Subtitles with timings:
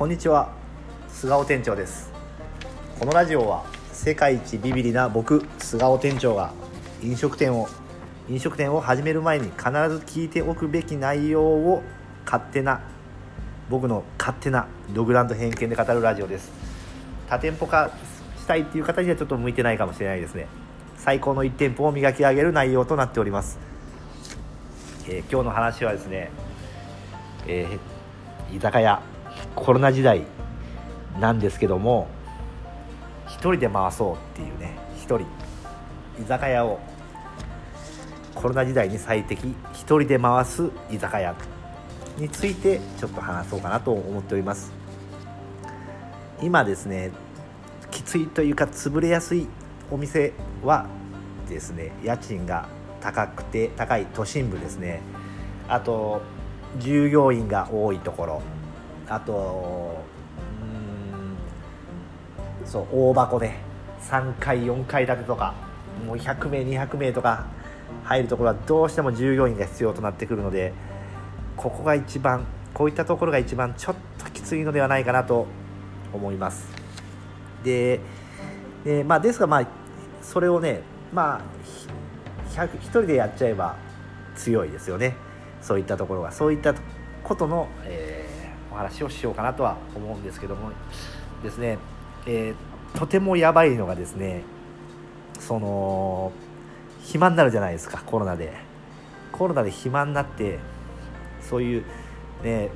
[0.00, 0.50] こんにちは。
[1.10, 2.10] 菅尾店長です。
[2.98, 6.54] このラジオは世界一ビビリな僕菅尾店長が
[7.02, 7.68] 飲食店を
[8.26, 9.68] 飲食店を始める前に必ず
[10.06, 11.82] 聞いておくべき内容を
[12.24, 12.80] 勝手な
[13.68, 16.50] 僕の勝手なドグランド偏見で語るラジオです。
[17.28, 17.90] 多店舗化
[18.38, 20.46] したいっていう方にはちょっと向いてないかもしれないですね。
[20.96, 23.58] 最高の1店舗を磨き上げる内容となっております、
[25.10, 26.30] えー今日の話はですね、
[27.46, 29.19] えー居酒屋。
[29.54, 30.24] コロナ時代
[31.18, 32.08] なんですけども
[33.26, 35.20] 一人で回そうっていうね一人。
[36.20, 36.78] 居酒屋を。
[38.34, 41.34] コロナ時代に最適一人で回す居酒屋。
[42.16, 44.72] についてちょっと話そうかなと思っております。
[46.42, 47.12] 今ですね
[47.90, 49.46] きついというか潰れやすい
[49.90, 50.32] お店
[50.62, 50.86] は
[51.48, 52.68] ですね家賃が
[53.00, 55.00] 高くて高い都心部ですね。
[55.68, 56.22] あと
[56.78, 58.42] 従業員が多いところ。
[59.10, 60.04] あと
[60.62, 60.64] う
[62.64, 63.52] んそう大箱で
[64.00, 65.52] 3階4階建てとか
[66.06, 67.46] もう100名200名とか
[68.04, 70.72] 入るところはどうしても従業員が必要となってくるので
[71.56, 75.46] ここが一番こういったところが一番ちょっときついのではないかなと
[76.12, 76.70] 思います。
[77.64, 78.00] で
[78.84, 79.66] でまあですがまあ
[80.22, 81.40] それをねまあ
[82.54, 83.76] 1人でやっちゃえば
[84.36, 85.16] 強いですよね。
[85.60, 86.30] そういったところが。
[86.30, 86.74] そういった
[87.24, 88.09] ことの、えー
[88.80, 90.70] 話をしようかなとは思うんですけども
[91.42, 91.78] ですね、
[92.26, 94.42] えーとてもやばいのがですね
[95.38, 96.32] その
[97.02, 98.52] 暇になるじゃないですかコロナで。
[99.32, 100.58] コロナで暇になって
[101.40, 101.84] そういう
[102.44, 102.68] ね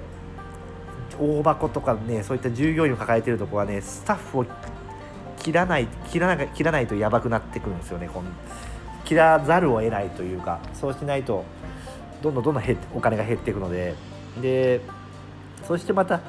[1.18, 4.46] 大箱とかねそういった従業員を抱えてるとこはねスタッフを
[5.38, 8.30] 切らない切らない切らないとやばくなってくるんですよねこの
[9.04, 11.44] 切らざるを得ないというかそうしないと
[12.22, 13.94] どんどんどんどん減お金が減っていくので。
[14.40, 14.80] で
[15.66, 16.20] そしてまた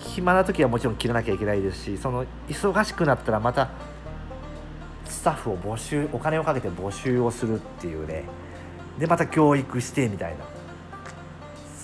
[0.00, 3.70] 暇な時はもちろん切らなきゃいけないですしその忙しくなったらまた
[5.04, 8.24] スタッフを募集お金をかけて募集をするっていうね。
[8.98, 10.44] でまた教育してみたいな。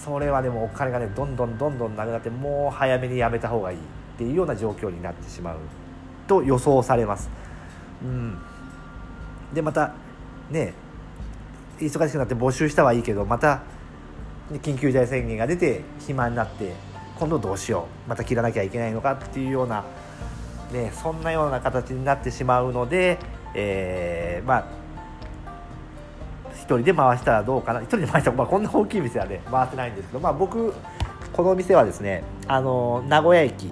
[0.05, 3.81] それはでもお金がねどんどんどんどんなくなってもう早めにやめた方がいいっ
[4.19, 5.59] ていうような状況になってしまう
[6.27, 7.31] と予想されます。
[8.03, 8.39] うん、
[9.55, 9.95] でまた
[10.51, 10.75] ね
[11.79, 13.63] 忙しくなって募集したはいいけどまた
[14.61, 16.73] 緊急事態宣言が出て暇になって
[17.19, 19.85] 今度どうしようまた切らなきゃいけないのかっていうような、
[20.73, 23.19] ね、そんなような形になってしまうので、
[23.55, 24.83] えーまあ
[26.63, 27.81] 一人で回したらどうかな。
[27.81, 30.73] 一人で回したら、まあ、こんな大きい店はね回せないんですけど、まあ、僕
[31.33, 33.69] この店はですねあの名古屋駅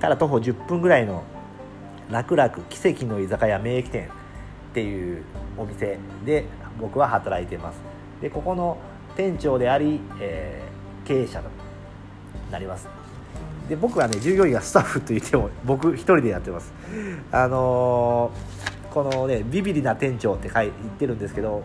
[0.00, 1.22] から徒歩10分ぐらいの
[2.10, 5.22] 楽々奇跡の居酒屋名駅店っていう
[5.58, 6.46] お店で
[6.80, 7.78] 僕は働いてます。
[8.22, 8.78] でここの
[9.16, 10.66] 店長であり、えー
[11.06, 11.48] 経営者と
[12.50, 12.88] なります。
[13.68, 16.72] で僕はね従業員がスタッフと言っても僕一人でやってます。
[17.30, 21.62] あのーこのねビビリな店長って書い言ってるんですけど、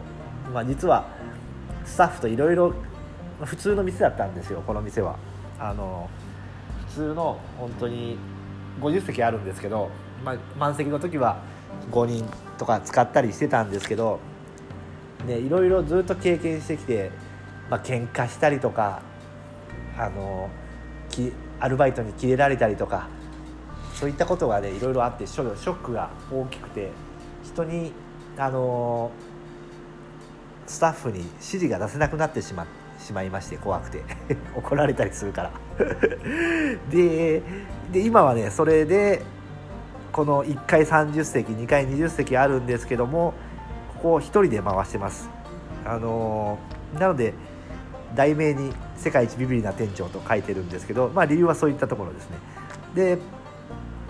[0.54, 1.08] まあ、実は
[1.86, 2.74] スタッフといろいろ
[3.44, 5.18] 普通の店だったんですよこの店は。
[5.60, 8.18] あのー普通の本当に
[8.82, 9.90] 50席あるんですけど、
[10.24, 11.40] まあ、満席の時は
[11.90, 14.20] 5人とか使ったりしてたんですけど
[15.26, 17.12] ね、いろいろずっと経験してきて、
[17.72, 19.02] まあ喧嘩したりとか
[19.98, 20.50] あの
[21.10, 23.08] きアルバイトに切れられたりとか
[23.96, 26.92] そういったことがねいろいろあってショショックが大きくて
[27.44, 27.94] 人に
[28.38, 29.12] あの
[30.68, 32.68] スタッフに指示が出せなくなってしま
[33.00, 34.04] しまいまして怖くて
[34.54, 35.52] 怒られたりするから。
[36.92, 37.42] で
[37.92, 39.22] で今はねそれで
[40.12, 43.34] この1階30席2階20席あるんですけども
[43.96, 45.30] ここを1人で回してます。
[45.86, 46.58] あの
[47.00, 47.34] なので
[48.16, 52.38] 題名に「世界一ビビリな店長」と書いてるんですけど、まあ、理由はそういったところですね。
[52.96, 53.18] で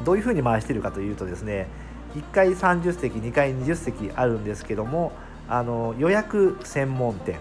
[0.03, 1.67] どういうふうに回してるかというとですね
[2.15, 5.11] 1階30席2階20席あるんですけども
[5.47, 7.37] あの予約専門店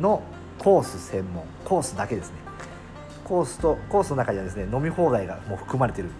[0.00, 0.22] の
[0.58, 2.36] コース専門コースだけですね。
[3.24, 6.10] コースとコースの中にはですね飲み放題がもう含まれてる。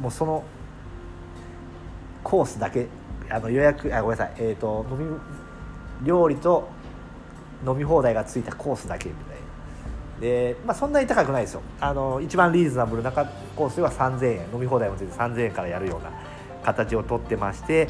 [0.00, 0.44] もうその
[2.22, 2.86] コースだけ
[3.30, 4.34] あの予約あごめんなさい。
[4.38, 5.16] えっ、と飲み
[6.06, 6.68] 料理と
[7.66, 10.20] 飲み放題がついたコースだけみたいな。
[10.20, 11.62] で、まあ、そんなに高くないですよ。
[11.80, 14.46] あの一番リーズナブルなコースでは3000円。
[14.52, 16.10] 飲み放題もついて3000円からやるような
[16.64, 17.88] 形をとってまして。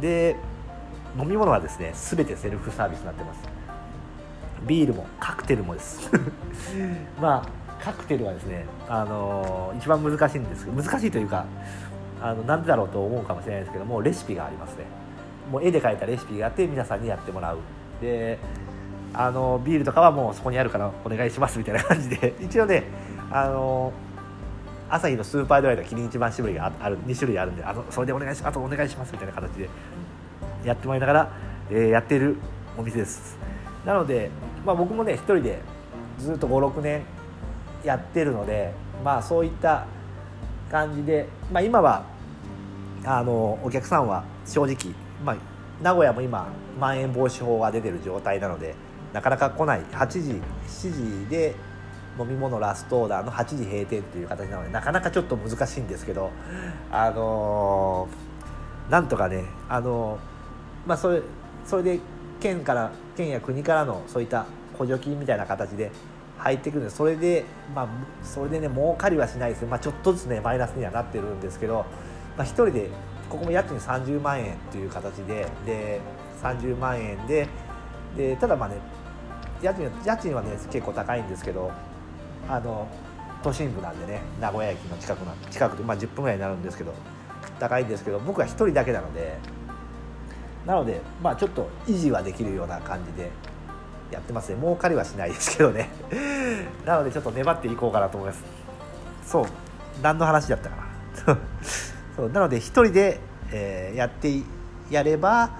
[0.00, 0.36] で
[1.18, 3.40] 飲み物はですね全てセルフサービスになってます。
[4.66, 6.10] ビールもカクテルもです。
[7.20, 11.44] まあカクテルはですね、あの一番難しいんですけど難しいというか
[12.22, 14.84] あのなんでだろうと思うかもしれないですけどもレシピがありますね。
[15.52, 17.58] もう絵で描いたレシピがあって皆さんにやってもらう。
[18.00, 18.38] で
[19.14, 22.34] あのビールとかはもうそこにあるからお願いしますみたいな感じで。
[22.42, 22.84] 一応ね
[23.30, 23.92] あの
[24.90, 29.68] 朝日のスーパードライとキリン一番搾りがある2種類あるんであのそれでお願いしあとお願いしますみたいな形で
[30.64, 31.28] やってもらいながら、
[31.70, 32.36] えー、やってる
[32.76, 33.38] お店です。
[33.84, 34.30] なので、
[34.64, 35.60] まあ、僕もね一人で
[36.18, 37.02] ずっと56年
[37.84, 38.72] やってるので
[39.04, 39.86] まあそういった
[40.70, 42.04] 感じで、まあ、今は
[43.04, 44.94] あのお客さんは正直、
[45.24, 45.36] まあ、
[45.82, 48.74] 名古屋も今まん延防止法が出てる状態なので
[49.14, 49.80] なかなか来ない。
[49.92, 51.54] 8時7時で
[52.18, 56.30] 飲み物ラストオーダーの8時閉店という形なのでなかなかちょっと難しいんですけど
[56.90, 61.22] あのー、なんとかねあのー、まあそれ
[61.64, 62.00] それで
[62.40, 64.46] 県から県や国からのそういった
[64.78, 65.90] 補助金みたいな形で
[66.38, 67.44] 入ってくるんでそれで
[67.74, 67.88] まあ
[68.24, 71.86] それでね儲かりはしないです、まあ、ちょっとずつねマイナスにはなってるんですけど、
[72.36, 72.90] まあ、1人で
[73.28, 76.00] ここも家賃30万円という形でで
[76.42, 77.48] 30万円で
[78.16, 78.76] でただまあね
[79.64, 81.72] 家賃家賃はね結構高いんですけど
[82.48, 82.86] あの
[83.42, 86.94] 都心部なんでね名古屋駅の近くな近くで、まあ、10分ぐらいになるんですけど
[87.58, 89.38] 高いんですけど僕は1人だけなので
[90.66, 93.30] なのでまあちょっと維持はできるような感じで
[94.10, 94.58] やってますね。
[94.60, 95.90] 儲かりはしないですけどね。
[96.86, 98.44] なのでちょっと粘っていこうかなと思います。
[99.26, 99.44] そう。
[100.02, 100.82] 何の話だったかな。
[102.16, 102.30] そう。
[102.30, 103.20] なので1人で、
[103.50, 104.42] えー、やって
[104.90, 105.50] やれば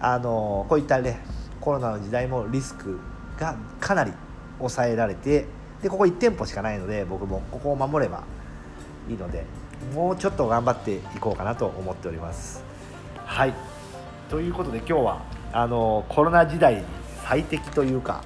[0.00, 1.20] あのこういったね
[1.60, 2.98] コロナの時代もリスク
[3.38, 4.12] がかなり
[4.58, 5.46] 抑えられて
[5.82, 8.24] でここ1店舗しかないので僕もここを守れば
[9.08, 9.44] いいので
[9.94, 12.62] もうちょっと頑張っていこうかなと思っております。
[13.16, 13.54] はい。
[14.28, 16.82] ということで今日はあのコロナ時代に
[17.26, 18.22] 最適というか、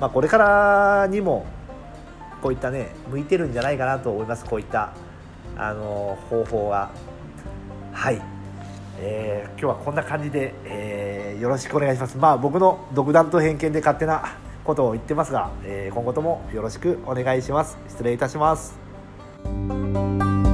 [0.00, 1.46] まあ、これからにも
[2.40, 4.44] こういったね向いてるんじゃないかなと思います。
[4.44, 4.92] こういった
[5.56, 6.90] あの方法が。
[7.92, 8.20] はい、
[8.98, 10.54] えー、今日はこんな感じで、
[11.36, 12.16] えー、よろしくお願いします。
[12.16, 17.78] まあ僕の独断と偏見で勝手なことを言ってますが、えー、今後ともよろしくお願いします。
[17.88, 20.45] 失礼いたします。